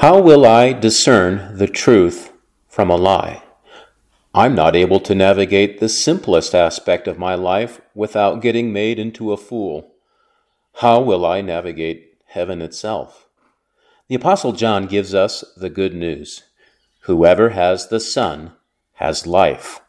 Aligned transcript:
How 0.00 0.18
will 0.18 0.46
I 0.46 0.72
discern 0.72 1.58
the 1.58 1.66
truth 1.66 2.32
from 2.66 2.88
a 2.88 2.96
lie? 2.96 3.42
I'm 4.34 4.54
not 4.54 4.74
able 4.74 4.98
to 5.00 5.14
navigate 5.14 5.78
the 5.78 5.90
simplest 5.90 6.54
aspect 6.54 7.06
of 7.06 7.18
my 7.18 7.34
life 7.34 7.82
without 7.94 8.40
getting 8.40 8.72
made 8.72 8.98
into 8.98 9.30
a 9.30 9.36
fool. 9.36 9.92
How 10.76 11.02
will 11.02 11.26
I 11.26 11.42
navigate 11.42 12.14
heaven 12.28 12.62
itself? 12.62 13.28
The 14.08 14.14
Apostle 14.14 14.52
John 14.52 14.86
gives 14.86 15.14
us 15.14 15.44
the 15.54 15.68
good 15.68 15.94
news 15.94 16.44
Whoever 17.00 17.50
has 17.50 17.88
the 17.88 18.00
Son 18.00 18.52
has 18.94 19.26
life. 19.26 19.82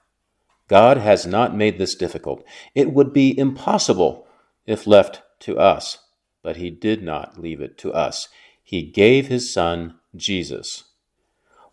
God 0.67 0.97
has 0.97 1.25
not 1.25 1.55
made 1.55 1.77
this 1.77 1.95
difficult. 1.95 2.43
It 2.75 2.91
would 2.91 3.13
be 3.13 3.39
impossible 3.39 4.27
if 4.65 4.85
left 4.85 5.21
to 5.39 5.57
us, 5.57 5.99
but 6.43 6.57
He 6.57 6.69
did 6.69 7.01
not 7.01 7.39
leave 7.39 7.61
it 7.61 7.77
to 7.77 7.93
us. 7.93 8.27
He 8.61 8.81
gave 8.83 9.27
His 9.27 9.53
Son, 9.53 9.95
Jesus. 10.15 10.83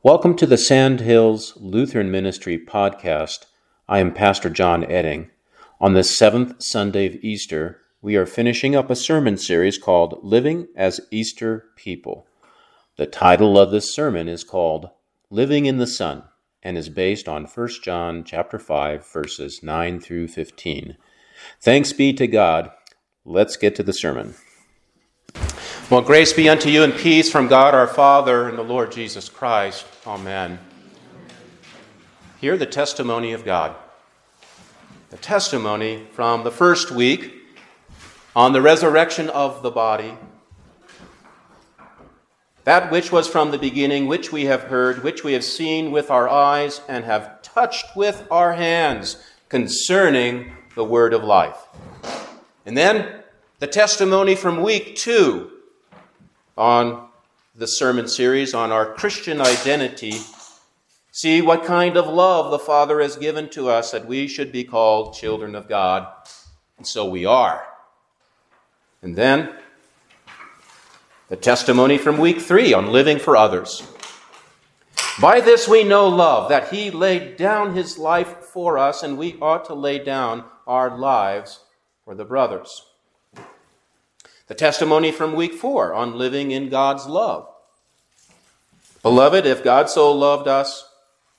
Welcome 0.03 0.37
to 0.37 0.47
the 0.47 0.57
Sandhills 0.57 1.55
Lutheran 1.57 2.09
Ministry 2.09 2.57
podcast. 2.57 3.47
I 3.89 3.99
am 3.99 4.15
Pastor 4.15 4.49
John 4.49 4.85
Edding. 4.85 5.31
On 5.81 5.95
the 5.95 6.05
seventh 6.05 6.63
Sunday 6.63 7.07
of 7.07 7.17
Easter, 7.17 7.81
we 8.01 8.15
are 8.15 8.27
finishing 8.27 8.77
up 8.77 8.91
a 8.91 8.97
sermon 8.97 9.39
series 9.39 9.77
called 9.77 10.21
Living 10.23 10.69
as 10.77 11.01
Easter 11.11 11.67
People. 11.75 12.29
The 12.97 13.07
title 13.07 13.59
of 13.59 13.73
this 13.73 13.93
sermon 13.93 14.29
is 14.29 14.45
called 14.45 14.91
Living 15.31 15.67
in 15.67 15.79
the 15.79 15.87
Son 15.87 16.23
and 16.63 16.79
is 16.79 16.89
based 16.89 17.29
on 17.29 17.45
1 17.45 17.69
John 17.83 18.23
chapter 18.23 18.61
5 18.61 19.05
verses 19.13 19.65
9 19.65 19.99
through 19.99 20.29
15. 20.29 20.97
Thanks 21.61 21.93
be 21.93 22.13
to 22.13 22.29
God. 22.29 22.71
Let's 23.25 23.57
get 23.57 23.75
to 23.77 23.83
the 23.83 23.93
sermon. 23.93 24.35
Well, 25.91 26.03
grace 26.03 26.35
be 26.35 26.51
unto 26.51 26.69
you 26.69 26.83
and 26.83 26.95
peace 26.95 27.33
from 27.33 27.49
God 27.49 27.75
our 27.75 27.87
Father 27.87 28.47
and 28.47 28.59
the 28.59 28.63
Lord 28.63 28.93
Jesus 28.93 29.31
Christ. 29.31 29.87
Amen. 30.07 30.59
Hear 32.43 32.59
the 32.59 32.67
testimony 32.67 33.33
of 33.33 33.43
God. 33.43 33.75
The 35.09 35.17
testimony 35.17 36.07
from 36.13 36.45
the 36.45 36.51
first 36.51 36.91
week 36.91 37.33
on 38.37 38.53
the 38.53 38.61
resurrection 38.61 39.31
of 39.31 39.63
the 39.63 39.71
body. 39.71 40.13
That 42.65 42.93
which 42.93 43.11
was 43.11 43.27
from 43.27 43.51
the 43.51 43.57
beginning, 43.57 44.09
which 44.09 44.31
we 44.31 44.45
have 44.45 44.65
heard, 44.65 45.03
which 45.03 45.25
we 45.25 45.33
have 45.33 45.45
seen 45.45 45.91
with 45.91 46.11
our 46.11 46.29
eyes, 46.29 46.83
and 46.87 47.07
have 47.07 47.41
touched 47.41 47.97
with 47.97 48.29
our 48.31 48.53
hands 48.53 49.17
concerning 49.49 50.53
the 50.75 50.85
word 50.85 51.15
of 51.15 51.25
life. 51.25 51.67
And 52.67 52.77
then 52.77 53.23
the 53.59 53.67
testimony 53.67 54.35
from 54.35 54.63
week 54.63 54.95
two 54.95 55.53
on 56.59 57.09
the 57.55 57.69
sermon 57.69 58.09
series 58.09 58.53
on 58.53 58.73
our 58.73 58.93
Christian 58.95 59.41
identity. 59.41 60.15
See 61.13 61.41
what 61.41 61.65
kind 61.65 61.97
of 61.97 62.07
love 62.07 62.51
the 62.51 62.59
Father 62.59 63.01
has 63.01 63.17
given 63.17 63.49
to 63.51 63.69
us 63.69 63.93
that 63.93 64.07
we 64.07 64.27
should 64.27 64.51
be 64.51 64.65
called 64.65 65.15
children 65.15 65.55
of 65.55 65.69
God. 65.69 66.09
And 66.77 66.87
so 66.87 67.09
we 67.09 67.25
are. 67.25 67.65
And 69.03 69.15
then 69.15 69.55
the 71.29 71.37
testimony 71.37 71.97
from 71.97 72.19
week 72.19 72.41
three 72.41 72.75
on 72.75 72.93
living 72.93 73.19
for 73.19 73.37
others. 73.37 73.87
By 75.21 75.41
this 75.41 75.69
we 75.69 75.85
know 75.85 76.09
love, 76.09 76.49
that 76.49 76.73
he 76.73 76.91
laid 76.91 77.37
down 77.37 77.75
his 77.75 77.99
life 77.99 78.37
for 78.53 78.79
us, 78.79 79.03
and 79.03 79.19
we 79.19 79.37
ought 79.41 79.65
to 79.67 79.75
lay 79.75 79.99
down 79.99 80.45
our 80.67 80.97
lives 80.97 81.61
for 82.05 82.15
the 82.15 82.25
brothers. 82.25 82.88
The 84.49 84.55
testimony 84.55 85.13
from 85.13 85.35
week 85.35 85.55
four 85.55 85.95
on 85.95 86.19
living 86.19 86.51
in 86.51 86.71
God's 86.71 87.07
love. 87.07 87.49
Beloved, 89.03 89.47
if 89.47 89.63
God 89.63 89.89
so 89.89 90.11
loved 90.13 90.49
us, 90.49 90.89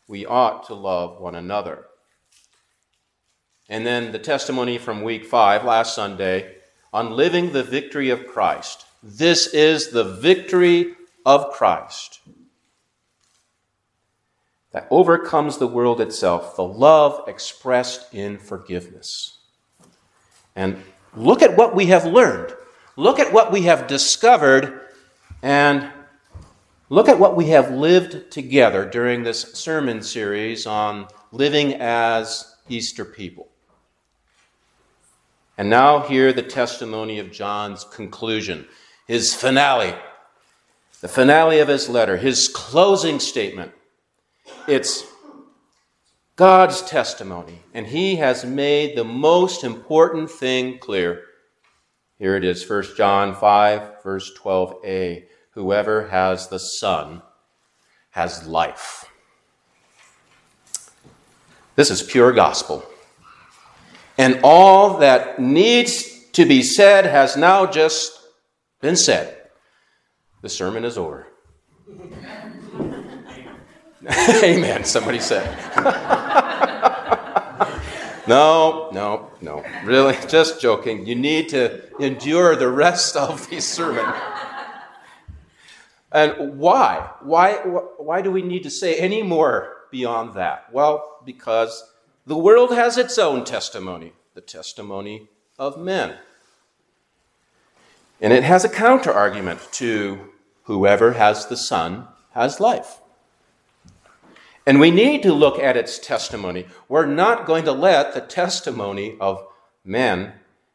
we 0.07 0.25
ought 0.25 0.67
to 0.67 0.75
love 0.75 1.19
one 1.19 1.35
another. 1.35 1.85
And 3.67 3.85
then 3.85 4.11
the 4.11 4.19
testimony 4.19 4.77
from 4.77 5.03
week 5.03 5.25
five, 5.25 5.65
last 5.65 5.93
Sunday, 5.93 6.55
on 6.93 7.11
living 7.11 7.51
the 7.51 7.63
victory 7.63 8.09
of 8.09 8.27
Christ. 8.27 8.85
This 9.03 9.47
is 9.53 9.89
the 9.89 10.03
victory 10.03 10.93
of 11.25 11.51
Christ 11.51 12.19
that 14.71 14.87
overcomes 14.91 15.57
the 15.57 15.67
world 15.67 15.99
itself, 15.99 16.55
the 16.55 16.63
love 16.63 17.27
expressed 17.27 18.13
in 18.13 18.37
forgiveness. 18.37 19.39
And 20.55 20.83
look 21.15 21.41
at 21.41 21.57
what 21.57 21.75
we 21.75 21.87
have 21.87 22.05
learned. 22.05 22.53
Look 22.99 23.17
at 23.17 23.31
what 23.31 23.49
we 23.49 23.61
have 23.61 23.87
discovered. 23.87 24.81
And 25.41 25.89
look 26.89 27.07
at 27.07 27.17
what 27.17 27.37
we 27.37 27.47
have 27.47 27.71
lived 27.71 28.29
together 28.29 28.83
during 28.83 29.23
this 29.23 29.53
sermon 29.53 30.01
series 30.01 30.67
on 30.67 31.07
living 31.31 31.75
as 31.75 32.57
Easter 32.67 33.05
people. 33.05 33.47
And 35.57 35.69
now, 35.69 36.01
hear 36.01 36.33
the 36.33 36.43
testimony 36.43 37.19
of 37.19 37.31
John's 37.31 37.85
conclusion, 37.85 38.67
his 39.07 39.33
finale, 39.33 39.95
the 40.99 41.07
finale 41.07 41.59
of 41.59 41.69
his 41.69 41.87
letter, 41.87 42.17
his 42.17 42.49
closing 42.49 43.21
statement. 43.21 43.71
It's 44.67 45.05
God's 46.35 46.81
testimony, 46.81 47.61
and 47.73 47.87
he 47.87 48.17
has 48.17 48.43
made 48.43 48.97
the 48.97 49.05
most 49.05 49.63
important 49.63 50.29
thing 50.29 50.79
clear. 50.79 51.23
Here 52.19 52.35
it 52.35 52.43
is, 52.43 52.69
1 52.69 52.97
John 52.97 53.33
5, 53.33 54.03
verse 54.03 54.37
12a. 54.37 55.23
Whoever 55.51 56.09
has 56.09 56.49
the 56.49 56.59
Son 56.59 57.21
has 58.11 58.45
life. 58.45 59.05
This 61.77 61.89
is 61.89 62.03
pure 62.03 62.33
gospel. 62.33 62.83
And 64.17 64.41
all 64.43 64.97
that 64.97 65.39
needs 65.39 66.25
to 66.33 66.45
be 66.45 66.61
said 66.61 67.05
has 67.05 67.37
now 67.37 67.65
just 67.65 68.19
been 68.81 68.97
said. 68.97 69.37
The 70.41 70.49
sermon 70.49 70.83
is 70.83 70.97
over. 70.97 71.25
Amen, 74.43 74.83
somebody 74.83 75.19
said. 75.19 75.57
no, 78.29 78.89
no, 78.93 79.31
no. 79.41 79.65
Really, 79.83 80.15
just 80.27 80.61
joking. 80.61 81.07
You 81.07 81.15
need 81.15 81.49
to 81.49 81.81
endure 81.99 82.55
the 82.55 82.69
rest 82.69 83.15
of 83.15 83.49
the 83.49 83.59
sermon. 83.59 84.05
And 86.11 86.59
why? 86.59 87.09
Why, 87.21 87.53
why 87.53 88.21
do 88.21 88.31
we 88.31 88.41
need 88.41 88.63
to 88.63 88.69
say 88.69 88.95
any 88.95 89.23
more 89.23 89.77
beyond 89.91 90.35
that? 90.35 90.71
Well, 90.71 91.19
because 91.25 91.91
the 92.27 92.37
world 92.37 92.71
has 92.71 92.97
its 92.97 93.17
own 93.17 93.45
testimony, 93.45 94.13
the 94.35 94.41
testimony 94.41 95.29
of 95.57 95.79
men. 95.79 96.15
And 98.21 98.31
it 98.31 98.43
has 98.43 98.63
a 98.63 98.69
counter 98.69 99.11
argument 99.11 99.67
to 99.73 100.29
whoever 100.63 101.13
has 101.13 101.47
the 101.47 101.57
Son 101.57 102.07
has 102.33 102.59
life. 102.59 102.99
And 104.69 104.79
we 104.79 104.91
need 104.91 105.23
to 105.23 105.33
look 105.33 105.57
at 105.57 105.75
its 105.75 105.97
testimony. 105.97 106.67
We're 106.87 107.07
not 107.07 107.47
going 107.47 107.65
to 107.65 107.71
let 107.71 108.13
the 108.13 108.21
testimony 108.21 109.17
of 109.19 109.47
men 109.83 110.33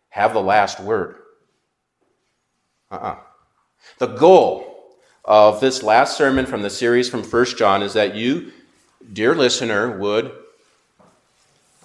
have 0.09 0.33
the 0.33 0.43
last 0.43 0.81
word. 0.81 1.15
Uh 2.91 2.97
uh-uh. 2.97 3.13
uh 3.13 3.17
The 3.99 4.09
goal 4.09 4.97
of 5.25 5.61
this 5.61 5.85
last 5.85 6.17
sermon 6.17 6.45
from 6.45 6.63
the 6.63 6.71
series 6.71 7.09
from 7.09 7.23
1 7.23 7.45
John 7.57 7.85
is 7.85 7.93
that 7.93 8.17
you, 8.17 8.51
dear 9.13 9.33
listener, 9.33 9.97
would 9.97 10.33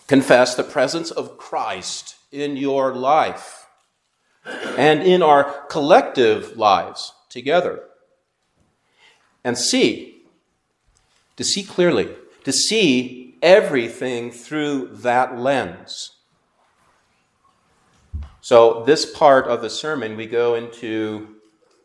confess 0.07 0.55
the 0.55 0.63
presence 0.63 1.11
of 1.11 1.37
Christ 1.37 2.15
in 2.31 2.57
your 2.57 2.91
life 2.91 3.67
and 4.79 5.03
in 5.03 5.21
our 5.21 5.43
collective 5.67 6.57
lives 6.57 7.13
together. 7.29 7.83
And 9.43 9.55
see, 9.55 10.18
to 11.39 11.43
see 11.45 11.63
clearly, 11.63 12.09
to 12.43 12.51
see 12.51 13.37
everything 13.41 14.29
through 14.29 14.89
that 14.91 15.39
lens. 15.39 16.11
So, 18.41 18.83
this 18.85 19.09
part 19.09 19.47
of 19.47 19.61
the 19.61 19.69
sermon, 19.69 20.17
we 20.17 20.25
go 20.25 20.55
into 20.55 21.37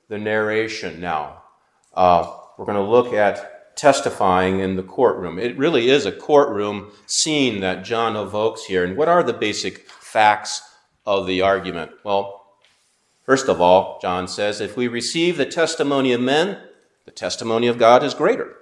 the 0.08 0.18
narration 0.18 1.00
now. 1.00 1.44
Uh, 1.94 2.34
we're 2.58 2.64
going 2.64 2.84
to 2.84 2.90
look 2.90 3.12
at 3.12 3.76
testifying 3.76 4.58
in 4.58 4.74
the 4.74 4.82
courtroom. 4.82 5.38
It 5.38 5.56
really 5.56 5.88
is 5.88 6.04
a 6.04 6.10
courtroom 6.10 6.90
scene 7.06 7.60
that 7.60 7.84
John 7.84 8.16
evokes 8.16 8.64
here. 8.64 8.82
And 8.82 8.96
what 8.96 9.08
are 9.08 9.22
the 9.22 9.32
basic 9.32 9.88
facts 9.88 10.62
of 11.06 11.28
the 11.28 11.42
argument? 11.42 11.92
Well, 12.02 12.44
first 13.22 13.48
of 13.48 13.60
all, 13.60 14.00
John 14.02 14.26
says, 14.26 14.60
if 14.60 14.76
we 14.76 14.88
receive 14.88 15.36
the 15.36 15.46
testimony 15.46 16.12
of 16.12 16.20
men, 16.20 16.58
the 17.04 17.12
testimony 17.12 17.68
of 17.68 17.78
God 17.78 18.02
is 18.02 18.14
greater. 18.14 18.56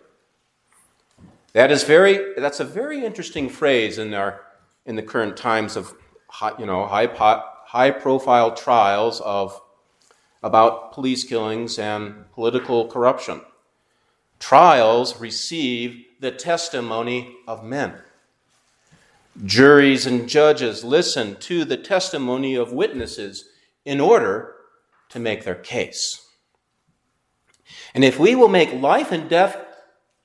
That 1.52 1.70
is 1.70 1.84
very, 1.84 2.34
that's 2.36 2.60
a 2.60 2.64
very 2.64 3.04
interesting 3.04 3.48
phrase 3.48 3.98
in, 3.98 4.14
our, 4.14 4.40
in 4.86 4.96
the 4.96 5.02
current 5.02 5.36
times 5.36 5.76
of 5.76 5.94
high, 6.28 6.52
you 6.58 6.64
know, 6.64 6.86
high, 6.86 7.06
high 7.66 7.90
profile 7.90 8.54
trials 8.54 9.20
of, 9.20 9.60
about 10.42 10.92
police 10.92 11.24
killings 11.24 11.78
and 11.78 12.30
political 12.32 12.88
corruption. 12.88 13.42
Trials 14.40 15.20
receive 15.20 16.04
the 16.20 16.32
testimony 16.32 17.36
of 17.46 17.62
men. 17.62 17.94
Juries 19.44 20.06
and 20.06 20.28
judges 20.28 20.84
listen 20.84 21.36
to 21.36 21.64
the 21.64 21.76
testimony 21.76 22.54
of 22.54 22.72
witnesses 22.72 23.48
in 23.84 24.00
order 24.00 24.54
to 25.10 25.18
make 25.18 25.44
their 25.44 25.54
case. 25.54 26.28
And 27.94 28.04
if 28.04 28.18
we 28.18 28.34
will 28.34 28.48
make 28.48 28.72
life 28.72 29.12
and 29.12 29.28
death 29.28 29.56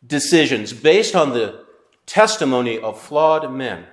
decisions 0.06 0.74
based 0.74 1.16
on 1.16 1.32
the 1.32 1.66
testimony 2.06 2.80
of 2.80 3.00
flawed 3.00 3.52
men 3.52 3.86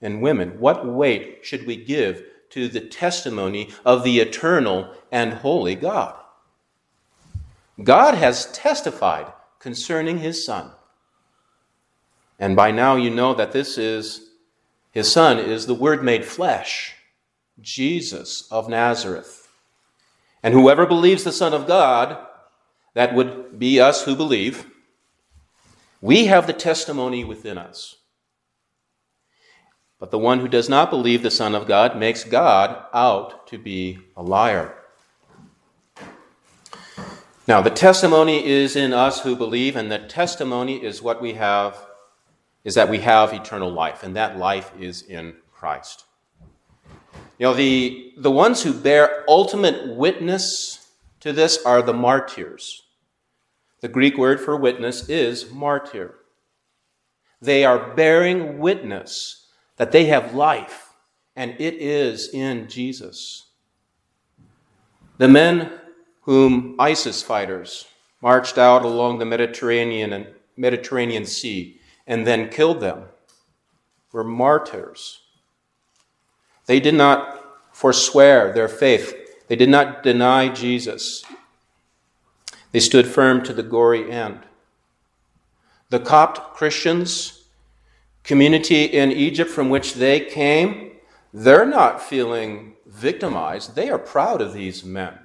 and 0.00 0.20
women, 0.20 0.58
what 0.58 0.86
weight 0.86 1.38
should 1.42 1.66
we 1.66 1.76
give 1.76 2.24
to 2.50 2.68
the 2.68 2.80
testimony 2.80 3.70
of 3.84 4.04
the 4.04 4.20
eternal 4.20 4.92
and 5.10 5.34
holy 5.34 5.74
God? 5.74 6.16
God 7.82 8.14
has 8.14 8.50
testified 8.52 9.32
concerning 9.58 10.18
his 10.18 10.44
Son. 10.44 10.72
And 12.38 12.56
by 12.56 12.72
now 12.72 12.96
you 12.96 13.10
know 13.10 13.34
that 13.34 13.52
this 13.52 13.78
is, 13.78 14.30
his 14.90 15.10
Son 15.10 15.38
is 15.38 15.66
the 15.66 15.74
Word 15.74 16.02
made 16.02 16.24
flesh, 16.24 16.94
Jesus 17.60 18.50
of 18.50 18.68
Nazareth. 18.68 19.48
And 20.42 20.52
whoever 20.52 20.84
believes 20.84 21.22
the 21.22 21.32
Son 21.32 21.54
of 21.54 21.66
God, 21.68 22.18
that 22.94 23.14
would 23.14 23.58
be 23.58 23.80
us 23.80 24.04
who 24.04 24.14
believe, 24.14 24.66
we 26.00 26.26
have 26.26 26.46
the 26.46 26.52
testimony 26.52 27.24
within 27.24 27.56
us. 27.56 27.96
But 29.98 30.10
the 30.10 30.18
one 30.18 30.40
who 30.40 30.48
does 30.48 30.68
not 30.68 30.90
believe 30.90 31.22
the 31.22 31.30
Son 31.30 31.54
of 31.54 31.68
God 31.68 31.96
makes 31.96 32.24
God 32.24 32.84
out 32.92 33.46
to 33.46 33.58
be 33.58 34.00
a 34.16 34.22
liar. 34.22 34.74
Now, 37.46 37.60
the 37.60 37.70
testimony 37.70 38.44
is 38.44 38.76
in 38.76 38.92
us 38.92 39.20
who 39.20 39.36
believe, 39.36 39.76
and 39.76 39.90
the 39.90 39.98
testimony 39.98 40.82
is 40.82 41.02
what 41.02 41.22
we 41.22 41.34
have, 41.34 41.76
is 42.64 42.74
that 42.74 42.88
we 42.88 42.98
have 42.98 43.32
eternal 43.32 43.70
life, 43.70 44.02
and 44.02 44.16
that 44.16 44.38
life 44.38 44.72
is 44.78 45.02
in 45.02 45.34
Christ. 45.52 46.04
You 47.38 47.46
know, 47.46 47.54
the, 47.54 48.12
the 48.16 48.30
ones 48.30 48.62
who 48.62 48.72
bear 48.72 49.24
ultimate 49.28 49.88
witness 49.96 50.81
to 51.22 51.32
this 51.32 51.64
are 51.64 51.82
the 51.82 51.92
martyrs. 51.92 52.82
The 53.80 53.88
Greek 53.88 54.18
word 54.18 54.40
for 54.40 54.56
witness 54.56 55.08
is 55.08 55.50
martyr. 55.50 56.16
They 57.40 57.64
are 57.64 57.94
bearing 57.94 58.58
witness 58.58 59.46
that 59.76 59.92
they 59.92 60.06
have 60.06 60.34
life, 60.34 60.90
and 61.36 61.54
it 61.60 61.74
is 61.74 62.28
in 62.34 62.68
Jesus. 62.68 63.46
The 65.18 65.28
men 65.28 65.72
whom 66.22 66.74
ISIS 66.78 67.22
fighters 67.22 67.86
marched 68.20 68.58
out 68.58 68.84
along 68.84 69.18
the 69.18 69.24
Mediterranean 69.24 70.12
and 70.12 70.26
Mediterranean 70.56 71.24
Sea 71.24 71.80
and 72.06 72.26
then 72.26 72.48
killed 72.48 72.80
them 72.80 73.04
were 74.10 74.24
martyrs. 74.24 75.20
They 76.66 76.80
did 76.80 76.94
not 76.94 77.44
forswear 77.72 78.52
their 78.52 78.68
faith. 78.68 79.21
They 79.52 79.56
did 79.56 79.68
not 79.68 80.02
deny 80.02 80.48
Jesus. 80.48 81.26
They 82.70 82.80
stood 82.80 83.06
firm 83.06 83.42
to 83.42 83.52
the 83.52 83.62
gory 83.62 84.10
end. 84.10 84.38
The 85.90 86.00
Copt 86.00 86.54
Christians, 86.56 87.44
community 88.24 88.84
in 88.84 89.12
Egypt 89.12 89.50
from 89.50 89.68
which 89.68 89.92
they 89.92 90.20
came, 90.20 90.92
they're 91.34 91.66
not 91.66 92.00
feeling 92.02 92.76
victimized. 92.86 93.76
They 93.76 93.90
are 93.90 93.98
proud 93.98 94.40
of 94.40 94.54
these 94.54 94.86
men. 94.86 95.18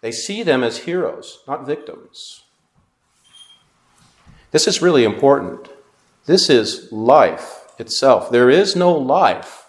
They 0.00 0.10
see 0.10 0.42
them 0.42 0.64
as 0.64 0.78
heroes, 0.78 1.44
not 1.46 1.64
victims. 1.64 2.42
This 4.50 4.66
is 4.66 4.82
really 4.82 5.04
important. 5.04 5.68
This 6.26 6.50
is 6.50 6.90
life 6.90 7.68
itself. 7.78 8.32
There 8.32 8.50
is 8.50 8.74
no 8.74 8.90
life 8.90 9.63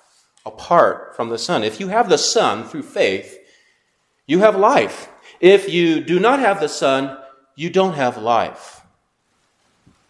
apart 0.45 1.15
from 1.15 1.29
the 1.29 1.37
Son. 1.37 1.63
If 1.63 1.79
you 1.79 1.87
have 1.87 2.09
the 2.09 2.17
Son 2.17 2.63
through 2.63 2.83
faith, 2.83 3.37
you 4.27 4.39
have 4.39 4.55
life. 4.55 5.09
If 5.39 5.69
you 5.69 6.01
do 6.01 6.19
not 6.19 6.39
have 6.39 6.59
the 6.59 6.69
Son, 6.69 7.17
you 7.55 7.69
don't 7.69 7.93
have 7.93 8.17
life. 8.17 8.81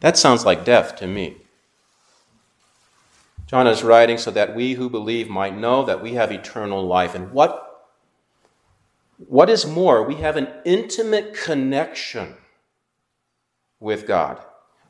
That 0.01 0.17
sounds 0.17 0.45
like 0.45 0.65
death 0.65 0.97
to 0.97 1.07
me. 1.07 1.37
John 3.47 3.67
is 3.67 3.83
writing 3.83 4.17
so 4.17 4.31
that 4.31 4.55
we 4.55 4.73
who 4.73 4.89
believe 4.89 5.29
might 5.29 5.55
know 5.55 5.85
that 5.85 6.01
we 6.01 6.13
have 6.13 6.31
eternal 6.31 6.85
life. 6.85 7.15
And 7.15 7.31
what 7.31 7.61
what 9.27 9.49
is 9.49 9.65
more, 9.65 10.03
we 10.03 10.15
have 10.15 10.35
an 10.35 10.49
intimate 10.65 11.33
connection 11.33 12.35
with 13.79 14.05
God, 14.05 14.43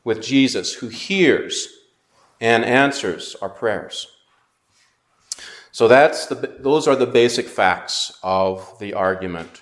with 0.03 0.21
Jesus, 0.21 0.73
who 0.73 0.87
hears 0.87 1.67
and 2.41 2.65
answers 2.65 3.35
our 3.41 3.49
prayers. 3.49 4.14
So 5.75 5.89
that's 5.89 6.27
the, 6.27 6.55
those 6.57 6.87
are 6.87 6.95
the 6.95 7.05
basic 7.05 7.49
facts 7.49 8.17
of 8.23 8.79
the 8.79 8.93
argument. 8.93 9.61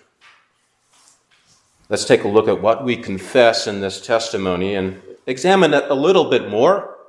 Let's 1.89 2.05
take 2.05 2.23
a 2.23 2.27
look 2.27 2.47
at 2.47 2.61
what 2.61 2.85
we 2.85 2.97
confess 2.97 3.65
in 3.65 3.81
this 3.81 3.99
testimony 3.99 4.75
and 4.75 5.01
examine 5.25 5.73
it 5.73 5.89
a 5.89 5.95
little 5.95 6.29
bit 6.29 6.51
more. 6.51 6.99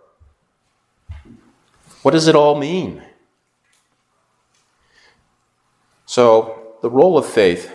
What 2.01 2.13
does 2.13 2.29
it 2.29 2.35
all 2.35 2.57
mean? 2.57 3.03
So, 6.07 6.79
the 6.81 6.89
role 6.89 7.19
of 7.19 7.27
faith. 7.27 7.71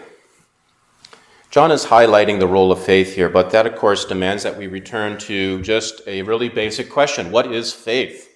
John 1.51 1.69
is 1.71 1.85
highlighting 1.85 2.39
the 2.39 2.47
role 2.47 2.71
of 2.71 2.83
faith 2.83 3.13
here, 3.13 3.29
but 3.29 3.51
that, 3.51 3.67
of 3.67 3.75
course, 3.75 4.03
demands 4.03 4.41
that 4.41 4.57
we 4.57 4.65
return 4.65 5.19
to 5.19 5.61
just 5.61 6.01
a 6.07 6.23
really 6.23 6.49
basic 6.49 6.89
question 6.89 7.29
What 7.29 7.53
is 7.53 7.71
faith? 7.71 8.28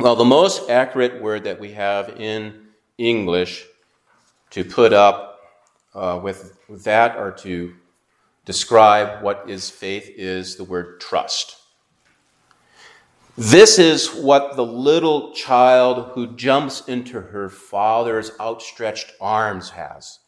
Well, 0.00 0.16
the 0.16 0.24
most 0.24 0.70
accurate 0.70 1.20
word 1.20 1.44
that 1.44 1.60
we 1.60 1.72
have 1.72 2.08
in 2.18 2.68
English 2.96 3.66
to 4.48 4.64
put 4.64 4.94
up 4.94 5.40
uh, 5.94 6.18
with, 6.22 6.56
that 6.84 7.18
or 7.18 7.32
to 7.32 7.74
describe 8.46 9.22
what 9.22 9.44
is 9.46 9.68
faith 9.68 10.10
is 10.16 10.56
the 10.56 10.64
word 10.64 11.02
trust. 11.02 11.58
This 13.36 13.78
is 13.78 14.08
what 14.14 14.56
the 14.56 14.64
little 14.64 15.34
child 15.34 16.12
who 16.14 16.34
jumps 16.34 16.80
into 16.88 17.20
her 17.20 17.50
father's 17.50 18.30
outstretched 18.40 19.12
arms 19.20 19.68
has. 19.68 20.20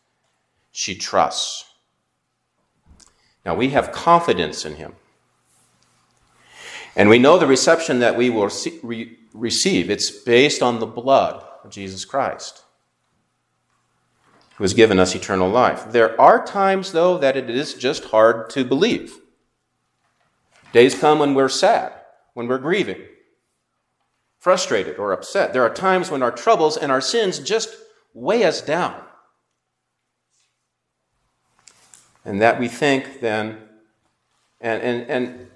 She 0.70 0.94
trusts. 0.94 1.64
Now 3.46 3.54
we 3.54 3.70
have 3.70 3.90
confidence 3.90 4.66
in 4.66 4.74
him. 4.74 4.96
And 6.94 7.08
we 7.08 7.18
know 7.18 7.38
the 7.38 7.46
reception 7.46 8.00
that 8.00 8.18
we 8.18 8.28
will 8.28 8.50
receive. 9.34 9.90
It's 9.90 10.10
based 10.10 10.62
on 10.62 10.78
the 10.78 10.86
blood 10.86 11.44
of 11.64 11.70
Jesus 11.70 12.04
Christ, 12.04 12.62
who 14.56 14.64
has 14.64 14.74
given 14.74 14.98
us 14.98 15.14
eternal 15.14 15.48
life. 15.48 15.90
There 15.90 16.20
are 16.20 16.44
times, 16.44 16.92
though, 16.92 17.18
that 17.18 17.36
it 17.36 17.50
is 17.50 17.74
just 17.74 18.04
hard 18.06 18.50
to 18.50 18.64
believe. 18.64 19.18
Days 20.72 20.98
come 20.98 21.18
when 21.18 21.34
we're 21.34 21.48
sad 21.48 21.92
when 22.34 22.48
we're 22.48 22.58
grieving, 22.58 23.00
frustrated, 24.38 24.98
or 24.98 25.12
upset. 25.12 25.52
There 25.52 25.62
are 25.62 25.72
times 25.72 26.10
when 26.10 26.22
our 26.22 26.30
troubles 26.30 26.76
and 26.76 26.90
our 26.90 27.00
sins 27.00 27.38
just 27.38 27.74
weigh 28.14 28.44
us 28.44 28.60
down. 28.60 29.02
And 32.24 32.40
that 32.40 32.58
we 32.58 32.68
think 32.68 33.20
then, 33.20 33.58
and, 34.60 34.82
and, 34.82 35.10
and, 35.10 35.50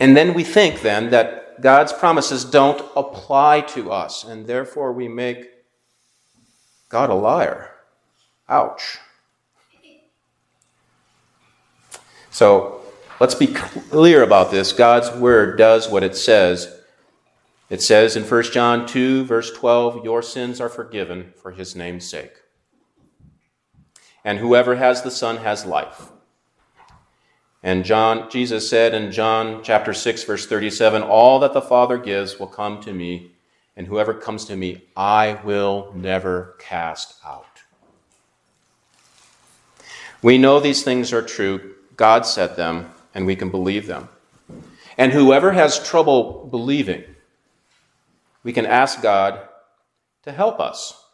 and 0.00 0.16
then 0.16 0.34
we 0.34 0.44
think 0.44 0.82
then 0.82 1.10
God's 1.60 1.92
promises 1.92 2.44
don't 2.44 2.80
apply 2.96 3.62
to 3.62 3.90
us, 3.92 4.24
and 4.24 4.46
therefore 4.46 4.92
we 4.92 5.08
make 5.08 5.46
God 6.88 7.10
a 7.10 7.14
liar. 7.14 7.70
Ouch. 8.48 8.98
So, 12.30 12.80
Let's 13.20 13.34
be 13.34 13.48
clear 13.48 14.22
about 14.22 14.50
this. 14.50 14.72
God's 14.72 15.10
word 15.10 15.58
does 15.58 15.90
what 15.90 16.02
it 16.02 16.16
says. 16.16 16.74
It 17.68 17.82
says 17.82 18.16
in 18.16 18.24
1 18.24 18.42
John 18.44 18.86
2, 18.86 19.26
verse 19.26 19.52
12, 19.52 20.06
Your 20.06 20.22
sins 20.22 20.58
are 20.58 20.70
forgiven 20.70 21.34
for 21.36 21.50
his 21.50 21.76
name's 21.76 22.08
sake. 22.08 22.32
And 24.24 24.38
whoever 24.38 24.76
has 24.76 25.02
the 25.02 25.10
Son 25.10 25.36
has 25.36 25.66
life. 25.66 26.12
And 27.62 27.84
John, 27.84 28.30
Jesus 28.30 28.70
said 28.70 28.94
in 28.94 29.12
John 29.12 29.62
chapter 29.62 29.92
6, 29.92 30.24
verse 30.24 30.46
37, 30.46 31.02
All 31.02 31.38
that 31.40 31.52
the 31.52 31.60
Father 31.60 31.98
gives 31.98 32.38
will 32.38 32.46
come 32.46 32.80
to 32.82 32.92
me, 32.92 33.32
and 33.76 33.86
whoever 33.86 34.14
comes 34.14 34.46
to 34.46 34.56
me, 34.56 34.82
I 34.96 35.38
will 35.44 35.92
never 35.94 36.56
cast 36.58 37.14
out. 37.24 37.44
We 40.22 40.38
know 40.38 40.58
these 40.58 40.82
things 40.82 41.12
are 41.12 41.22
true. 41.22 41.74
God 41.96 42.24
said 42.24 42.56
them, 42.56 42.92
and 43.14 43.26
we 43.26 43.36
can 43.36 43.50
believe 43.50 43.86
them. 43.86 44.08
And 44.96 45.12
whoever 45.12 45.52
has 45.52 45.86
trouble 45.86 46.48
believing, 46.50 47.04
we 48.42 48.52
can 48.52 48.66
ask 48.66 49.02
God 49.02 49.48
to 50.22 50.32
help 50.32 50.60
us. 50.60 51.04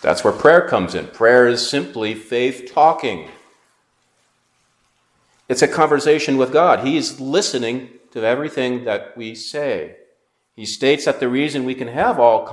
That's 0.00 0.24
where 0.24 0.32
prayer 0.32 0.68
comes 0.68 0.94
in. 0.94 1.06
Prayer 1.08 1.46
is 1.46 1.68
simply 1.68 2.14
faith 2.14 2.70
talking 2.72 3.28
It's 5.48 5.62
a 5.62 5.68
conversation 5.68 6.36
with 6.36 6.52
God. 6.52 6.86
He's 6.86 7.20
listening 7.20 7.90
to 8.12 8.24
everything 8.24 8.84
that 8.84 9.16
we 9.16 9.34
say. 9.34 9.96
He 10.56 10.64
states 10.64 11.04
that 11.04 11.20
the 11.20 11.28
reason 11.28 11.64
we 11.64 11.74
can 11.74 11.88
have 11.88 12.18
all 12.18 12.46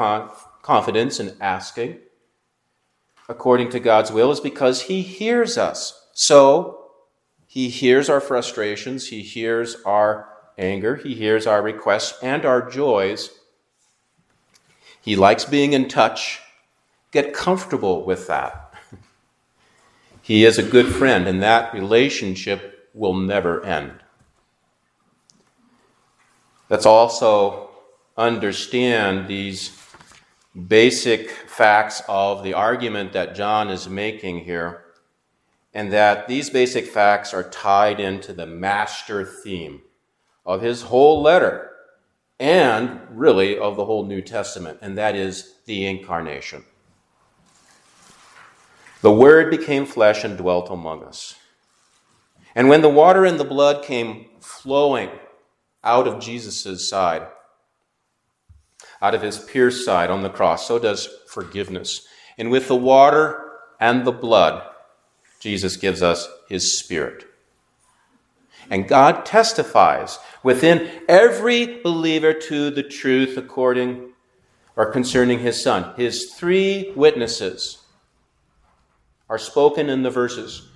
confidence 0.62 1.20
in 1.20 1.38
asking 1.40 2.00
according 3.30 3.70
to 3.70 3.80
God's 3.80 4.12
will 4.12 4.32
is 4.32 4.42
because 4.42 4.84
He 4.84 5.02
hears 5.02 5.58
us. 5.58 6.08
So, 6.14 6.92
He 7.48 7.70
hears 7.70 8.10
our 8.10 8.20
frustrations, 8.20 9.08
He 9.08 9.22
hears 9.22 9.78
our 9.86 10.28
anger, 10.58 10.98
He 10.98 11.16
hears 11.16 11.48
our 11.48 11.62
requests 11.62 12.22
and 12.22 12.46
our 12.46 12.70
joys. 12.70 13.30
He 15.02 15.16
likes 15.16 15.46
being 15.46 15.74
in 15.74 15.88
touch. 15.88 16.42
Get 17.12 17.34
comfortable 17.34 18.06
with 18.06 18.28
that. 18.28 18.74
he 20.22 20.46
is 20.46 20.58
a 20.58 20.64
good 20.64 20.88
friend, 20.88 21.28
and 21.28 21.42
that 21.42 21.74
relationship 21.74 22.71
will 22.94 23.14
never 23.14 23.64
end. 23.64 23.94
Let's 26.70 26.86
also 26.86 27.70
understand 28.18 29.28
these 29.28 29.78
basic 30.68 31.30
facts 31.30 32.02
of 32.08 32.44
the 32.44 32.54
argument 32.54 33.14
that 33.14 33.36
John 33.36 33.70
is 33.70 33.88
making 33.88 34.46
here, 34.46 34.84
and 35.74 35.92
that 35.94 36.28
these 36.28 36.50
basic 36.50 36.86
facts 36.86 37.34
are 37.34 37.50
tied 37.50 38.00
into 38.00 38.34
the 38.34 38.46
master 38.46 39.26
theme 39.26 39.82
of 40.46 40.62
his 40.62 40.84
whole 40.84 41.22
letter 41.22 41.72
and 42.40 43.00
really 43.12 43.58
of 43.58 43.76
the 43.76 43.86
whole 43.86 44.06
New 44.06 44.22
Testament, 44.22 44.80
and 44.82 44.98
that 44.98 45.16
is 45.16 45.56
the 45.66 45.86
incarnation. 45.86 46.66
The 49.02 49.12
Word 49.12 49.50
became 49.52 49.86
flesh 49.86 50.24
and 50.24 50.38
dwelt 50.38 50.70
among 50.70 51.04
us. 51.04 51.36
And 52.56 52.68
when 52.68 52.82
the 52.82 52.90
water 52.90 53.26
and 53.26 53.40
the 53.40 53.46
blood 53.46 53.84
came 53.84 54.26
flowing 54.40 55.10
out 55.84 56.08
of 56.08 56.20
Jesus' 56.20 56.90
side, 56.90 57.28
out 59.02 59.16
of 59.16 59.22
his 59.22 59.40
pierced 59.40 59.86
side 59.86 60.10
on 60.10 60.22
the 60.22 60.30
cross, 60.30 60.68
so 60.68 60.78
does 60.78 61.08
forgiveness. 61.28 62.08
And 62.38 62.52
with 62.52 62.68
the 62.68 62.76
water 62.76 63.52
and 63.80 64.06
the 64.06 64.12
blood, 64.12 64.64
Jesus 65.40 65.78
gives 65.78 66.04
us 66.04 66.28
his 66.48 66.78
Spirit. 66.78 67.26
And 68.70 68.88
God 68.88 69.26
testifies 69.26 70.20
within 70.44 70.90
every 71.10 71.82
believer 71.82 72.34
to 72.34 72.70
the 72.70 72.84
truth 72.84 73.38
according 73.38 74.10
or 74.76 74.92
concerning 74.92 75.40
his 75.40 75.62
Son. 75.62 75.94
His 75.96 76.34
three 76.34 76.94
witnesses 76.96 77.80
are 79.30 79.40
spoken 79.40 79.90
in 79.90 80.04
the 80.04 80.10
verses 80.10 80.68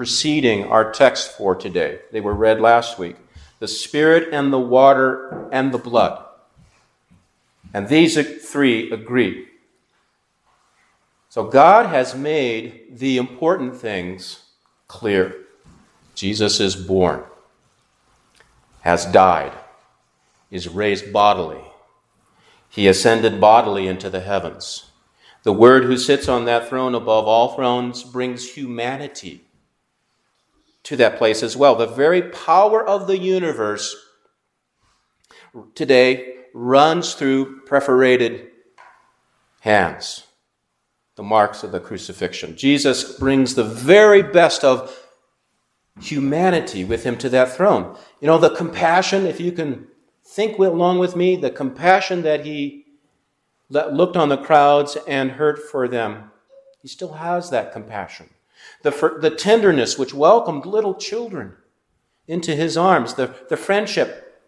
preceding 0.00 0.64
our 0.64 0.90
text 0.90 1.36
for 1.36 1.54
today. 1.54 1.98
They 2.10 2.22
were 2.22 2.32
read 2.32 2.58
last 2.58 2.98
week 2.98 3.16
the 3.58 3.68
Spirit 3.68 4.32
and 4.32 4.50
the 4.50 4.58
water 4.58 5.46
and 5.52 5.72
the 5.72 5.78
blood. 5.78 6.24
And 7.74 7.86
these 7.86 8.16
three 8.50 8.90
agree. 8.90 9.48
So 11.28 11.44
God 11.44 11.84
has 11.84 12.14
made 12.14 12.96
the 12.98 13.18
important 13.18 13.76
things 13.76 14.44
clear. 14.88 15.36
Jesus 16.14 16.60
is 16.60 16.76
born, 16.76 17.22
has 18.80 19.04
died, 19.04 19.52
is 20.50 20.66
raised 20.66 21.12
bodily. 21.12 21.60
He 22.70 22.88
ascended 22.88 23.38
bodily 23.38 23.86
into 23.86 24.08
the 24.08 24.20
heavens. 24.20 24.90
The 25.42 25.52
Word 25.52 25.84
who 25.84 25.98
sits 25.98 26.26
on 26.26 26.46
that 26.46 26.70
throne 26.70 26.94
above 26.94 27.26
all 27.26 27.54
thrones 27.54 28.02
brings 28.02 28.54
humanity 28.54 29.44
to 30.90 30.96
that 30.96 31.18
place 31.18 31.44
as 31.44 31.56
well. 31.56 31.76
The 31.76 31.86
very 31.86 32.20
power 32.20 32.84
of 32.84 33.06
the 33.06 33.16
universe 33.16 33.94
today 35.76 36.34
runs 36.52 37.14
through 37.14 37.60
perforated 37.60 38.48
hands, 39.60 40.26
the 41.14 41.22
marks 41.22 41.62
of 41.62 41.70
the 41.70 41.78
crucifixion. 41.78 42.56
Jesus 42.56 43.16
brings 43.16 43.54
the 43.54 43.62
very 43.62 44.20
best 44.20 44.64
of 44.64 45.06
humanity 46.00 46.82
with 46.82 47.04
him 47.04 47.16
to 47.18 47.28
that 47.28 47.52
throne. 47.52 47.96
You 48.20 48.26
know, 48.26 48.38
the 48.38 48.50
compassion, 48.50 49.26
if 49.26 49.38
you 49.38 49.52
can 49.52 49.86
think 50.26 50.58
along 50.58 50.98
with 50.98 51.14
me, 51.14 51.36
the 51.36 51.50
compassion 51.50 52.22
that 52.22 52.44
he 52.44 52.84
looked 53.68 54.16
on 54.16 54.28
the 54.28 54.38
crowds 54.38 54.96
and 55.06 55.30
hurt 55.30 55.60
for 55.70 55.86
them, 55.86 56.32
he 56.82 56.88
still 56.88 57.12
has 57.12 57.50
that 57.50 57.72
compassion. 57.72 58.30
The, 58.82 59.18
the 59.20 59.30
tenderness 59.30 59.98
which 59.98 60.14
welcomed 60.14 60.66
little 60.66 60.94
children 60.94 61.54
into 62.26 62.54
his 62.54 62.76
arms, 62.76 63.14
the, 63.14 63.34
the 63.48 63.56
friendship 63.56 64.42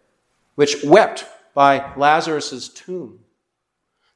which 0.55 0.83
wept 0.83 1.25
by 1.53 1.93
Lazarus' 1.95 2.69
tomb. 2.69 3.19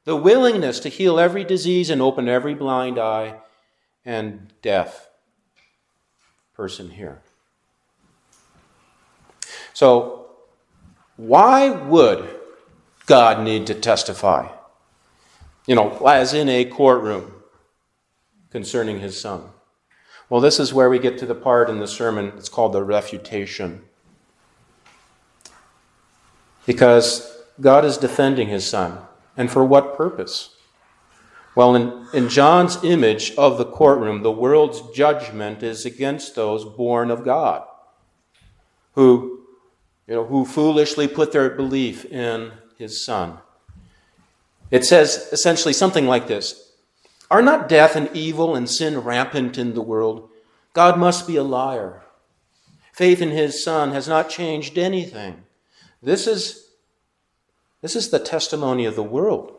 The 0.06 0.16
willingness 0.16 0.80
to 0.82 0.90
heal 0.90 1.20
every 1.20 1.44
disease 1.44 1.90
and 1.90 2.02
open 2.02 2.30
every 2.30 2.54
blind 2.54 2.98
eye 2.98 3.36
and 4.06 4.54
deaf 4.62 5.10
person 6.54 6.92
here. 6.92 7.22
So, 9.74 10.28
why 11.18 11.70
would 11.70 12.28
God 13.06 13.44
need 13.44 13.68
to 13.68 13.76
testify? 13.76 14.50
You 15.68 15.76
know, 15.76 16.08
as 16.08 16.34
in 16.34 16.48
a 16.48 16.66
courtroom 16.66 17.34
concerning 18.50 19.00
his 19.00 19.20
son. 19.20 19.44
Well, 20.30 20.42
this 20.42 20.60
is 20.60 20.74
where 20.74 20.90
we 20.90 21.00
get 21.00 21.18
to 21.20 21.26
the 21.26 21.36
part 21.36 21.70
in 21.70 21.80
the 21.80 21.88
sermon, 21.88 22.34
it's 22.38 22.50
called 22.50 22.74
the 22.74 22.84
refutation 22.84 23.84
because 26.68 27.44
God 27.60 27.86
is 27.86 27.98
defending 27.98 28.50
his 28.50 28.70
son. 28.70 29.00
And 29.36 29.50
for 29.50 29.66
what 29.66 29.98
purpose? 29.98 30.56
Well, 31.56 31.76
in, 31.76 32.08
in 32.14 32.30
John's 32.30 32.84
image 32.84 33.34
of 33.36 33.58
the 33.58 33.66
courtroom, 33.66 34.22
the 34.22 34.32
world's 34.32 34.82
judgment 34.96 35.64
is 35.64 35.86
against 35.86 36.36
those 36.36 36.64
born 36.64 37.10
of 37.10 37.26
God 37.26 37.66
who, 38.94 39.46
you 40.06 40.16
know, 40.16 40.26
who 40.26 40.46
foolishly 40.46 41.08
put 41.08 41.32
their 41.32 41.50
belief 41.50 42.06
in 42.06 42.52
his 42.78 43.04
son. 43.04 43.40
It 44.70 44.86
says 44.86 45.30
essentially 45.32 45.74
something 45.74 46.06
like 46.06 46.28
this 46.28 46.67
Are 47.30 47.42
not 47.42 47.68
death 47.68 47.96
and 47.96 48.10
evil 48.16 48.56
and 48.56 48.70
sin 48.70 49.00
rampant 49.00 49.58
in 49.58 49.74
the 49.74 49.82
world? 49.82 50.30
God 50.74 50.98
must 50.98 51.28
be 51.28 51.36
a 51.36 51.44
liar. 51.44 52.04
Faith 52.94 53.22
in 53.22 53.32
his 53.32 53.64
son 53.64 53.92
has 53.92 54.08
not 54.08 54.30
changed 54.30 54.78
anything. 54.78 55.44
This 56.02 56.26
is, 56.26 56.70
this 57.82 57.96
is 57.96 58.10
the 58.10 58.20
testimony 58.20 58.86
of 58.86 58.96
the 58.96 59.04
world 59.04 59.56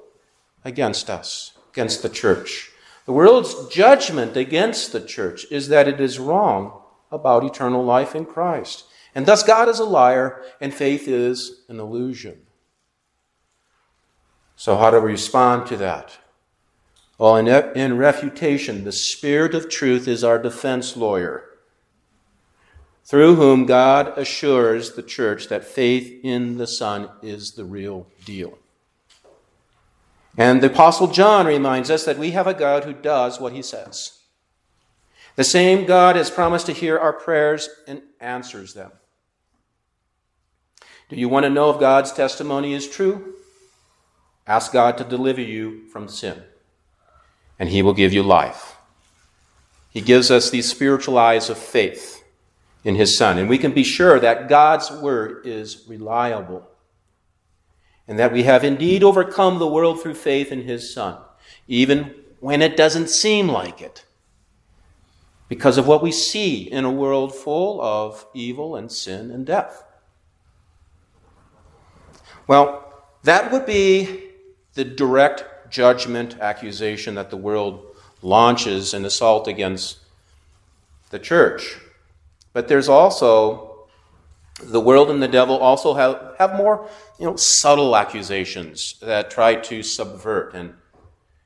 against 0.64 1.10
us, 1.10 1.52
against 1.72 2.02
the 2.02 2.08
church. 2.08 2.70
The 3.04 3.12
world's 3.12 3.68
judgment 3.68 4.36
against 4.36 4.92
the 4.92 5.00
church 5.00 5.46
is 5.50 5.68
that 5.68 5.88
it 5.88 6.00
is 6.00 6.18
wrong 6.18 6.80
about 7.10 7.44
eternal 7.44 7.84
life 7.84 8.14
in 8.14 8.24
Christ. 8.24 8.84
And 9.14 9.26
thus, 9.26 9.42
God 9.42 9.68
is 9.68 9.78
a 9.78 9.84
liar 9.84 10.42
and 10.60 10.72
faith 10.72 11.08
is 11.08 11.62
an 11.68 11.80
illusion. 11.80 12.42
So, 14.56 14.76
how 14.76 14.90
do 14.90 15.00
we 15.00 15.12
respond 15.12 15.66
to 15.68 15.76
that? 15.78 16.18
In, 17.20 17.48
in 17.48 17.96
refutation, 17.96 18.84
the 18.84 18.92
Spirit 18.92 19.54
of 19.54 19.68
truth 19.68 20.06
is 20.06 20.22
our 20.22 20.38
defense 20.38 20.96
lawyer 20.96 21.44
through 23.04 23.36
whom 23.36 23.64
God 23.64 24.18
assures 24.18 24.92
the 24.92 25.02
church 25.02 25.48
that 25.48 25.64
faith 25.64 26.20
in 26.22 26.58
the 26.58 26.66
Son 26.66 27.08
is 27.22 27.52
the 27.52 27.64
real 27.64 28.06
deal. 28.26 28.58
And 30.36 30.60
the 30.60 30.70
Apostle 30.70 31.06
John 31.06 31.46
reminds 31.46 31.90
us 31.90 32.04
that 32.04 32.18
we 32.18 32.32
have 32.32 32.46
a 32.46 32.52
God 32.52 32.84
who 32.84 32.92
does 32.92 33.40
what 33.40 33.54
he 33.54 33.62
says. 33.62 34.20
The 35.36 35.44
same 35.44 35.86
God 35.86 36.16
has 36.16 36.30
promised 36.30 36.66
to 36.66 36.72
hear 36.72 36.98
our 36.98 37.14
prayers 37.14 37.68
and 37.86 38.02
answers 38.20 38.74
them. 38.74 38.92
Do 41.08 41.16
you 41.16 41.30
want 41.30 41.44
to 41.44 41.50
know 41.50 41.70
if 41.70 41.80
God's 41.80 42.12
testimony 42.12 42.74
is 42.74 42.86
true? 42.86 43.36
Ask 44.46 44.70
God 44.72 44.98
to 44.98 45.04
deliver 45.04 45.40
you 45.40 45.86
from 45.88 46.08
sin, 46.08 46.42
and 47.58 47.68
he 47.68 47.82
will 47.82 47.94
give 47.94 48.12
you 48.12 48.22
life. 48.22 48.76
He 49.90 50.00
gives 50.00 50.30
us 50.30 50.50
these 50.50 50.68
spiritual 50.68 51.18
eyes 51.18 51.50
of 51.50 51.58
faith 51.58 52.22
in 52.84 52.94
his 52.94 53.16
Son. 53.16 53.38
And 53.38 53.48
we 53.48 53.58
can 53.58 53.72
be 53.72 53.82
sure 53.82 54.20
that 54.20 54.48
God's 54.48 54.90
word 54.90 55.46
is 55.46 55.84
reliable 55.88 56.68
and 58.06 58.18
that 58.18 58.32
we 58.32 58.44
have 58.44 58.64
indeed 58.64 59.04
overcome 59.04 59.58
the 59.58 59.66
world 59.66 60.00
through 60.00 60.14
faith 60.14 60.50
in 60.50 60.62
his 60.62 60.92
Son, 60.92 61.18
even 61.66 62.14
when 62.40 62.62
it 62.62 62.76
doesn't 62.76 63.10
seem 63.10 63.48
like 63.48 63.82
it, 63.82 64.04
because 65.48 65.76
of 65.76 65.86
what 65.86 66.02
we 66.02 66.12
see 66.12 66.62
in 66.62 66.84
a 66.84 66.90
world 66.90 67.34
full 67.34 67.80
of 67.82 68.24
evil 68.32 68.76
and 68.76 68.90
sin 68.90 69.30
and 69.30 69.44
death. 69.44 69.84
Well, 72.46 72.94
that 73.24 73.52
would 73.52 73.66
be 73.66 74.24
the 74.72 74.84
direct 74.84 75.57
judgment 75.70 76.38
accusation 76.40 77.14
that 77.14 77.30
the 77.30 77.36
world 77.36 77.84
launches 78.22 78.94
in 78.94 79.04
assault 79.04 79.48
against 79.48 79.98
the 81.10 81.18
church. 81.18 81.78
But 82.52 82.68
there's 82.68 82.88
also 82.88 83.86
the 84.62 84.80
world 84.80 85.10
and 85.10 85.22
the 85.22 85.28
devil 85.28 85.56
also 85.56 85.94
have, 85.94 86.34
have 86.38 86.56
more 86.56 86.88
you 87.18 87.26
know, 87.26 87.36
subtle 87.36 87.96
accusations 87.96 88.98
that 89.00 89.30
try 89.30 89.54
to 89.54 89.82
subvert 89.82 90.54
and, 90.54 90.74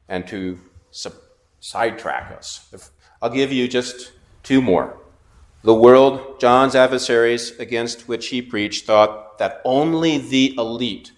and 0.08 0.26
to 0.28 0.58
sub- 0.90 1.14
sidetrack 1.60 2.32
us. 2.32 2.68
If, 2.72 2.90
I'll 3.20 3.30
give 3.30 3.52
you 3.52 3.68
just 3.68 4.12
two 4.42 4.62
more. 4.62 4.98
The 5.62 5.74
world, 5.74 6.40
John's 6.40 6.74
adversaries 6.74 7.56
against 7.58 8.08
which 8.08 8.28
he 8.28 8.42
preached, 8.42 8.86
thought 8.86 9.38
that 9.38 9.60
only 9.64 10.18
the 10.18 10.54
elite, 10.58 11.12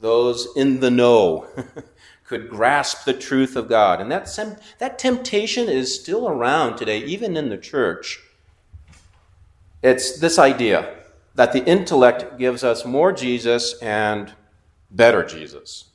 those 0.00 0.48
in 0.56 0.80
the 0.80 0.90
know, 0.90 1.46
could 2.32 2.48
grasp 2.48 3.04
the 3.04 3.12
truth 3.12 3.56
of 3.56 3.68
God. 3.68 4.00
And 4.00 4.10
that, 4.10 4.26
that 4.78 4.98
temptation 4.98 5.68
is 5.68 5.94
still 5.94 6.26
around 6.26 6.78
today, 6.78 7.04
even 7.04 7.36
in 7.36 7.50
the 7.50 7.58
church. 7.58 8.20
It's 9.82 10.18
this 10.18 10.38
idea 10.38 10.94
that 11.34 11.52
the 11.52 11.62
intellect 11.66 12.38
gives 12.38 12.64
us 12.64 12.86
more 12.86 13.12
Jesus 13.12 13.78
and 13.82 14.32
better 14.90 15.22
Jesus. 15.22 15.90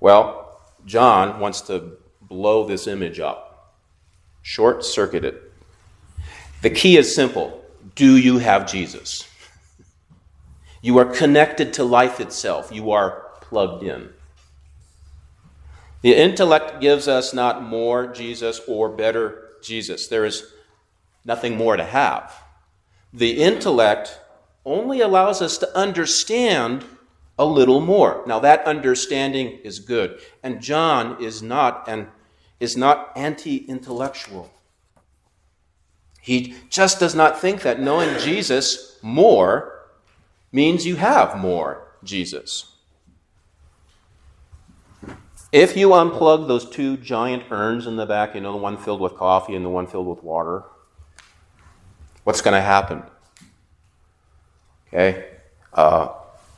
Well, 0.00 0.58
John 0.86 1.38
wants 1.38 1.60
to 1.62 1.98
blow 2.22 2.64
this 2.66 2.86
image 2.86 3.20
up, 3.20 3.76
short 4.40 4.86
circuit 4.86 5.22
it. 5.22 5.52
The 6.62 6.70
key 6.70 6.96
is 6.96 7.14
simple 7.14 7.62
Do 7.94 8.16
you 8.16 8.38
have 8.38 8.66
Jesus? 8.66 9.28
You 10.80 10.96
are 10.96 11.04
connected 11.04 11.74
to 11.74 11.84
life 11.84 12.20
itself, 12.20 12.70
you 12.72 12.92
are 12.92 13.24
plugged 13.42 13.82
in. 13.82 14.15
The 16.06 16.14
intellect 16.16 16.80
gives 16.80 17.08
us 17.08 17.34
not 17.34 17.64
more 17.64 18.06
Jesus 18.06 18.60
or 18.68 18.88
better 18.88 19.48
Jesus. 19.60 20.06
There 20.06 20.24
is 20.24 20.52
nothing 21.24 21.56
more 21.56 21.76
to 21.76 21.82
have. 21.82 22.32
The 23.12 23.42
intellect 23.42 24.20
only 24.64 25.00
allows 25.00 25.42
us 25.42 25.58
to 25.58 25.76
understand 25.76 26.84
a 27.36 27.44
little 27.44 27.80
more. 27.80 28.22
Now 28.24 28.38
that 28.38 28.64
understanding 28.66 29.58
is 29.64 29.80
good. 29.80 30.20
And 30.44 30.62
John 30.62 31.20
is 31.20 31.42
not 31.42 31.90
is 32.60 32.76
not 32.76 33.10
anti-intellectual. 33.16 34.48
He 36.20 36.54
just 36.70 37.00
does 37.00 37.16
not 37.16 37.40
think 37.40 37.62
that 37.62 37.80
knowing 37.80 38.16
Jesus 38.20 38.96
more 39.02 39.88
means 40.52 40.86
you 40.86 40.94
have 40.94 41.36
more 41.36 41.88
Jesus. 42.04 42.75
If 45.56 45.74
you 45.74 45.88
unplug 45.88 46.48
those 46.48 46.68
two 46.68 46.98
giant 46.98 47.44
urns 47.50 47.86
in 47.86 47.96
the 47.96 48.04
back, 48.04 48.34
you 48.34 48.42
know, 48.42 48.52
the 48.52 48.58
one 48.58 48.76
filled 48.76 49.00
with 49.00 49.14
coffee 49.14 49.54
and 49.54 49.64
the 49.64 49.70
one 49.70 49.86
filled 49.86 50.06
with 50.06 50.22
water, 50.22 50.64
what's 52.24 52.42
going 52.42 52.52
to 52.52 52.60
happen? 52.60 53.02
Okay? 54.88 55.28
Uh, 55.72 56.08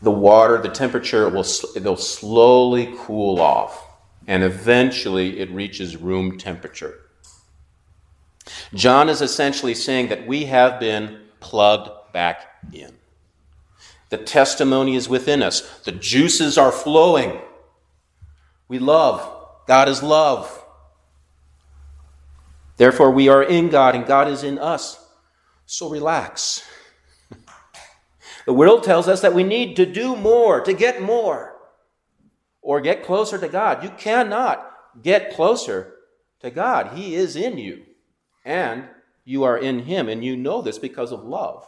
the 0.02 0.10
water, 0.10 0.60
the 0.60 0.68
temperature 0.68 1.28
will 1.28 1.46
it'll 1.76 1.96
slowly 1.96 2.92
cool 2.98 3.40
off, 3.40 3.86
and 4.26 4.42
eventually 4.42 5.38
it 5.38 5.48
reaches 5.52 5.96
room 5.96 6.36
temperature. 6.36 6.98
John 8.74 9.08
is 9.08 9.22
essentially 9.22 9.74
saying 9.74 10.08
that 10.08 10.26
we 10.26 10.46
have 10.46 10.80
been 10.80 11.20
plugged 11.38 12.12
back 12.12 12.48
in. 12.72 12.94
The 14.08 14.18
testimony 14.18 14.96
is 14.96 15.08
within 15.08 15.40
us. 15.40 15.60
The 15.84 15.92
juices 15.92 16.58
are 16.58 16.72
flowing. 16.72 17.42
We 18.68 18.78
love. 18.78 19.20
God 19.66 19.88
is 19.88 20.02
love. 20.02 20.64
Therefore, 22.76 23.10
we 23.10 23.28
are 23.28 23.42
in 23.42 23.68
God 23.68 23.94
and 23.94 24.06
God 24.06 24.28
is 24.28 24.42
in 24.42 24.58
us. 24.58 25.04
So 25.66 25.90
relax. 25.90 26.66
the 28.46 28.52
world 28.52 28.84
tells 28.84 29.08
us 29.08 29.20
that 29.20 29.34
we 29.34 29.42
need 29.42 29.76
to 29.76 29.84
do 29.84 30.16
more, 30.16 30.60
to 30.60 30.72
get 30.72 31.02
more, 31.02 31.56
or 32.62 32.80
get 32.80 33.04
closer 33.04 33.36
to 33.38 33.48
God. 33.48 33.82
You 33.82 33.90
cannot 33.90 34.70
get 35.02 35.34
closer 35.34 35.94
to 36.40 36.50
God. 36.50 36.96
He 36.96 37.14
is 37.14 37.36
in 37.36 37.58
you, 37.58 37.84
and 38.44 38.84
you 39.24 39.42
are 39.44 39.58
in 39.58 39.80
Him, 39.80 40.08
and 40.08 40.24
you 40.24 40.36
know 40.36 40.62
this 40.62 40.78
because 40.78 41.12
of 41.12 41.24
love. 41.24 41.66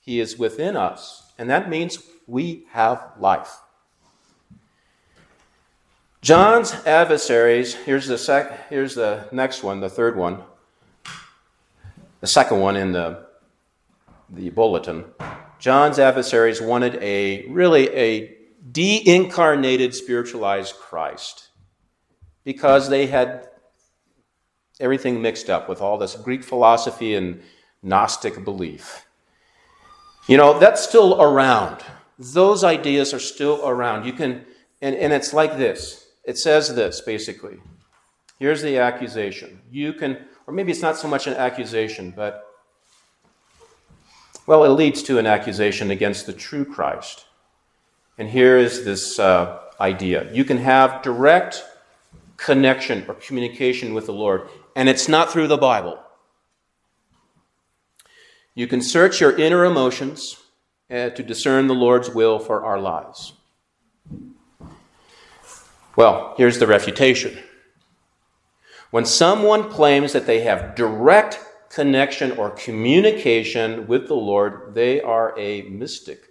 He 0.00 0.20
is 0.20 0.38
within 0.38 0.76
us, 0.76 1.32
and 1.38 1.48
that 1.48 1.70
means 1.70 1.98
we 2.26 2.66
have 2.70 3.12
life. 3.18 3.58
John's 6.24 6.72
adversaries, 6.86 7.74
here's 7.74 8.06
the, 8.06 8.16
sec, 8.16 8.70
here's 8.70 8.94
the 8.94 9.28
next 9.30 9.62
one, 9.62 9.80
the 9.80 9.90
third 9.90 10.16
one, 10.16 10.42
the 12.22 12.26
second 12.26 12.60
one 12.60 12.76
in 12.76 12.92
the, 12.92 13.26
the 14.30 14.48
bulletin. 14.48 15.04
John's 15.58 15.98
adversaries 15.98 16.62
wanted 16.62 16.94
a 17.02 17.44
really 17.48 17.94
a 17.94 18.38
de 18.72 19.06
incarnated 19.06 19.94
spiritualized 19.94 20.76
Christ 20.76 21.50
because 22.42 22.88
they 22.88 23.06
had 23.06 23.50
everything 24.80 25.20
mixed 25.20 25.50
up 25.50 25.68
with 25.68 25.82
all 25.82 25.98
this 25.98 26.16
Greek 26.16 26.42
philosophy 26.42 27.14
and 27.16 27.42
Gnostic 27.82 28.46
belief. 28.46 29.04
You 30.26 30.38
know, 30.38 30.58
that's 30.58 30.82
still 30.82 31.20
around. 31.20 31.82
Those 32.18 32.64
ideas 32.64 33.12
are 33.12 33.20
still 33.20 33.60
around. 33.62 34.06
You 34.06 34.14
can, 34.14 34.46
and, 34.80 34.96
and 34.96 35.12
it's 35.12 35.34
like 35.34 35.58
this 35.58 36.03
it 36.24 36.38
says 36.38 36.74
this 36.74 37.00
basically. 37.00 37.58
Here's 38.38 38.62
the 38.62 38.78
accusation. 38.78 39.60
You 39.70 39.92
can, 39.92 40.18
or 40.46 40.54
maybe 40.54 40.72
it's 40.72 40.82
not 40.82 40.96
so 40.96 41.08
much 41.08 41.26
an 41.26 41.34
accusation, 41.34 42.12
but, 42.14 42.44
well, 44.46 44.64
it 44.64 44.70
leads 44.70 45.02
to 45.04 45.18
an 45.18 45.26
accusation 45.26 45.90
against 45.90 46.26
the 46.26 46.32
true 46.32 46.64
Christ. 46.64 47.26
And 48.18 48.28
here 48.28 48.58
is 48.58 48.84
this 48.84 49.18
uh, 49.18 49.60
idea 49.80 50.32
you 50.32 50.44
can 50.44 50.58
have 50.58 51.02
direct 51.02 51.64
connection 52.36 53.04
or 53.08 53.14
communication 53.14 53.94
with 53.94 54.06
the 54.06 54.12
Lord, 54.12 54.48
and 54.76 54.88
it's 54.88 55.08
not 55.08 55.30
through 55.30 55.48
the 55.48 55.56
Bible. 55.56 55.98
You 58.54 58.66
can 58.66 58.82
search 58.82 59.20
your 59.20 59.36
inner 59.36 59.64
emotions 59.64 60.36
uh, 60.90 61.10
to 61.10 61.22
discern 61.22 61.66
the 61.66 61.74
Lord's 61.74 62.10
will 62.10 62.38
for 62.38 62.64
our 62.64 62.78
lives. 62.78 63.32
Well, 65.96 66.34
here's 66.36 66.58
the 66.58 66.66
refutation. 66.66 67.38
When 68.90 69.04
someone 69.04 69.70
claims 69.70 70.12
that 70.12 70.26
they 70.26 70.40
have 70.40 70.74
direct 70.74 71.40
connection 71.70 72.32
or 72.32 72.50
communication 72.50 73.86
with 73.86 74.06
the 74.06 74.14
Lord, 74.14 74.74
they 74.74 75.00
are 75.00 75.38
a 75.38 75.62
mystic. 75.62 76.28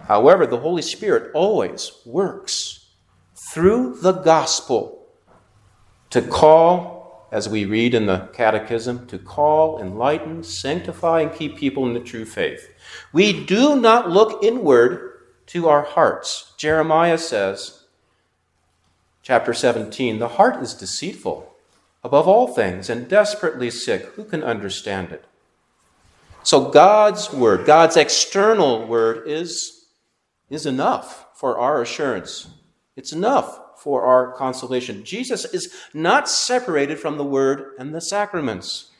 However, 0.00 0.46
the 0.46 0.60
Holy 0.60 0.82
Spirit 0.82 1.30
always 1.34 1.92
works 2.06 2.88
through 3.34 4.00
the 4.00 4.12
gospel 4.12 5.08
to 6.10 6.22
call, 6.22 7.28
as 7.30 7.48
we 7.48 7.64
read 7.64 7.94
in 7.94 8.06
the 8.06 8.28
Catechism, 8.32 9.06
to 9.06 9.18
call, 9.18 9.80
enlighten, 9.80 10.42
sanctify, 10.42 11.20
and 11.20 11.34
keep 11.34 11.56
people 11.56 11.86
in 11.86 11.94
the 11.94 12.00
true 12.00 12.24
faith. 12.24 12.68
We 13.12 13.44
do 13.44 13.76
not 13.80 14.10
look 14.10 14.42
inward 14.42 15.09
to 15.50 15.68
our 15.68 15.82
hearts. 15.82 16.52
Jeremiah 16.56 17.18
says, 17.18 17.82
chapter 19.22 19.52
17, 19.52 20.20
the 20.20 20.28
heart 20.28 20.62
is 20.62 20.74
deceitful 20.74 21.52
above 22.04 22.28
all 22.28 22.46
things 22.46 22.88
and 22.88 23.08
desperately 23.08 23.68
sick. 23.68 24.04
Who 24.14 24.22
can 24.22 24.44
understand 24.44 25.10
it? 25.10 25.24
So 26.44 26.70
God's 26.70 27.32
word, 27.32 27.66
God's 27.66 27.96
external 27.96 28.86
word, 28.86 29.26
is, 29.26 29.86
is 30.48 30.66
enough 30.66 31.26
for 31.34 31.58
our 31.58 31.82
assurance. 31.82 32.48
It's 32.94 33.12
enough 33.12 33.58
for 33.76 34.02
our 34.02 34.32
consolation. 34.32 35.04
Jesus 35.04 35.44
is 35.46 35.74
not 35.92 36.28
separated 36.28 37.00
from 37.00 37.18
the 37.18 37.24
word 37.24 37.72
and 37.76 37.92
the 37.92 38.00
sacraments. 38.00 38.90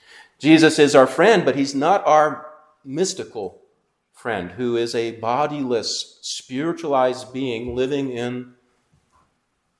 Jesus 0.40 0.80
is 0.80 0.96
our 0.96 1.06
friend, 1.06 1.44
but 1.44 1.54
he's 1.54 1.76
not 1.76 2.04
our 2.06 2.46
mystical 2.84 3.59
friend 4.20 4.50
who 4.50 4.76
is 4.76 4.94
a 4.94 5.12
bodiless, 5.12 6.18
spiritualized 6.20 7.32
being 7.32 7.74
living 7.74 8.10
in 8.10 8.52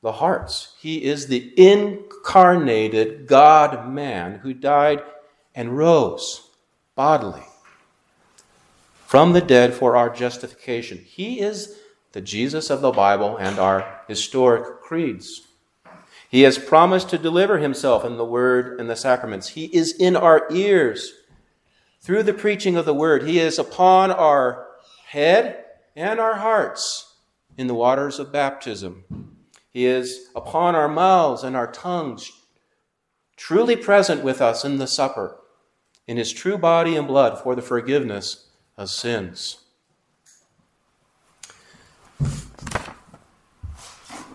the 0.01 0.13
hearts. 0.13 0.75
He 0.81 1.05
is 1.05 1.27
the 1.27 1.53
incarnated 1.59 3.27
God 3.27 3.93
man 3.93 4.39
who 4.39 4.55
died 4.55 5.03
and 5.55 5.77
rose 5.77 6.49
bodily 6.95 7.43
from 9.05 9.35
the 9.35 9.43
dead 9.43 9.75
for 9.75 9.95
our 9.95 10.09
justification. 10.09 11.05
He 11.05 11.41
is 11.41 11.79
the 12.13 12.23
Jesus 12.23 12.71
of 12.71 12.81
the 12.81 12.93
Bible 12.93 13.37
and 13.37 13.59
our 13.59 14.01
historic 14.09 14.81
creeds. 14.81 15.43
He 16.31 16.43
has 16.43 16.57
promised 16.57 17.11
to 17.11 17.19
deliver 17.19 17.59
himself 17.59 18.07
in 18.07 18.17
the 18.17 18.25
word 18.25 18.81
and 18.81 18.89
the 18.89 18.97
sacraments. 18.97 19.49
He 19.49 19.67
is 19.67 19.93
in 19.99 20.17
our 20.17 20.47
ears 20.51 21.13
through 22.01 22.23
the 22.23 22.35
preaching 22.35 22.77
of 22.77 22.85
the 22.85 22.95
word. 22.95 23.25
He 23.25 23.39
is 23.39 23.59
upon 23.59 24.11
our 24.11 24.67
head 25.07 25.65
and 25.95 26.19
our 26.19 26.37
hearts 26.37 27.15
in 27.57 27.67
the 27.67 27.75
waters 27.75 28.19
of 28.19 28.33
baptism. 28.33 29.05
He 29.71 29.87
is 29.87 30.29
upon 30.35 30.75
our 30.75 30.89
mouths 30.89 31.45
and 31.45 31.57
our 31.57 31.71
tongues, 31.71 32.33
truly 33.37 33.77
present 33.77 34.25
with 34.25 34.41
us 34.41 34.65
in 34.65 34.79
the 34.79 34.87
supper 34.87 35.37
in 36.11 36.17
his 36.17 36.33
true 36.33 36.59
body 36.59 36.97
and 36.97 37.07
blood 37.07 37.39
for 37.39 37.55
the 37.55 37.63
forgiveness 37.63 38.49
of 38.77 38.91
sins. 38.91 39.59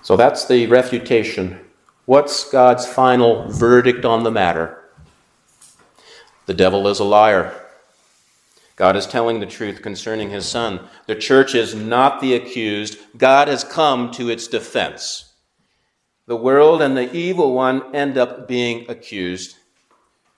So 0.01 0.15
that's 0.15 0.47
the 0.47 0.67
refutation. 0.67 1.60
What's 2.06 2.49
God's 2.49 2.86
final 2.86 3.51
verdict 3.51 4.06
on 4.06 4.23
the 4.23 4.32
matter? 4.32 4.85
The 6.45 6.53
devil 6.53 6.88
is 6.88 6.99
a 6.99 7.03
liar. 7.03 7.53
God 8.75 8.95
is 8.95 9.08
telling 9.08 9.39
the 9.39 9.45
truth 9.45 9.81
concerning 9.81 10.29
his 10.29 10.45
son. 10.45 10.81
The 11.08 11.15
church 11.15 11.55
is 11.55 11.73
not 11.73 12.19
the 12.19 12.36
accused. 12.36 12.97
God 13.17 13.47
has 13.47 13.63
come 13.63 14.12
to 14.12 14.29
its 14.29 14.47
defense. 14.47 15.34
The 16.27 16.36
world 16.36 16.81
and 16.81 16.97
the 16.97 17.13
evil 17.15 17.53
one 17.53 17.95
end 17.95 18.17
up 18.17 18.47
being 18.47 18.89
accused. 18.89 19.55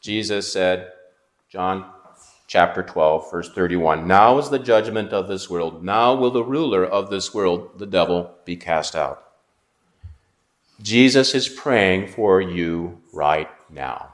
Jesus 0.01 0.51
said, 0.51 0.91
John 1.49 1.85
chapter 2.47 2.83
12, 2.83 3.31
verse 3.31 3.51
31, 3.53 4.07
Now 4.07 4.37
is 4.37 4.49
the 4.49 4.59
judgment 4.59 5.13
of 5.13 5.27
this 5.27 5.49
world. 5.49 5.83
Now 5.83 6.13
will 6.13 6.31
the 6.31 6.43
ruler 6.43 6.85
of 6.85 7.09
this 7.09 7.33
world, 7.33 7.79
the 7.79 7.85
devil, 7.85 8.35
be 8.45 8.55
cast 8.55 8.95
out. 8.95 9.23
Jesus 10.81 11.33
is 11.33 11.49
praying 11.49 12.07
for 12.07 12.39
you 12.39 13.01
right 13.11 13.49
now. 13.69 14.13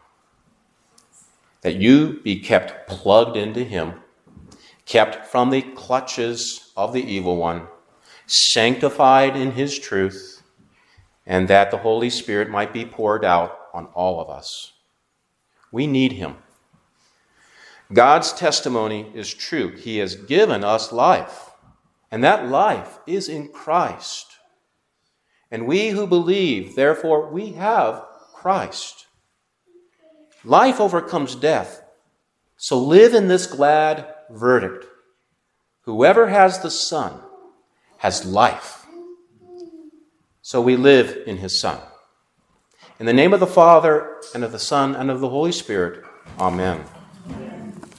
That 1.63 1.75
you 1.75 2.19
be 2.21 2.39
kept 2.39 2.87
plugged 2.87 3.35
into 3.35 3.63
Him, 3.63 3.93
kept 4.85 5.25
from 5.25 5.49
the 5.49 5.61
clutches 5.61 6.71
of 6.75 6.93
the 6.93 7.03
evil 7.03 7.37
one, 7.37 7.67
sanctified 8.27 9.35
in 9.35 9.51
His 9.51 9.79
truth, 9.79 10.43
and 11.25 11.47
that 11.47 11.71
the 11.71 11.77
Holy 11.77 12.09
Spirit 12.09 12.49
might 12.49 12.73
be 12.73 12.85
poured 12.85 13.23
out 13.25 13.57
on 13.73 13.85
all 13.87 14.19
of 14.19 14.29
us. 14.29 14.73
We 15.71 15.87
need 15.87 16.13
Him. 16.13 16.35
God's 17.91 18.33
testimony 18.33 19.11
is 19.13 19.33
true. 19.33 19.75
He 19.75 19.97
has 19.99 20.15
given 20.15 20.63
us 20.63 20.91
life, 20.91 21.51
and 22.11 22.23
that 22.23 22.49
life 22.49 22.99
is 23.07 23.29
in 23.29 23.49
Christ. 23.49 24.27
And 25.49 25.67
we 25.67 25.89
who 25.89 26.07
believe, 26.07 26.75
therefore, 26.75 27.29
we 27.29 27.53
have 27.53 28.03
Christ. 28.33 29.07
Life 30.43 30.79
overcomes 30.79 31.35
death. 31.35 31.83
So 32.57 32.79
live 32.79 33.13
in 33.13 33.27
this 33.27 33.45
glad 33.45 34.07
verdict. 34.29 34.85
Whoever 35.81 36.27
has 36.27 36.59
the 36.59 36.71
Son 36.71 37.19
has 37.97 38.25
life. 38.25 38.85
So 40.41 40.61
we 40.61 40.75
live 40.75 41.23
in 41.25 41.37
his 41.37 41.59
Son. 41.59 41.79
In 42.99 43.05
the 43.05 43.13
name 43.13 43.33
of 43.33 43.39
the 43.39 43.47
Father, 43.47 44.17
and 44.33 44.43
of 44.43 44.51
the 44.51 44.59
Son, 44.59 44.95
and 44.95 45.09
of 45.09 45.19
the 45.19 45.29
Holy 45.29 45.51
Spirit, 45.51 46.03
Amen. 46.39 46.83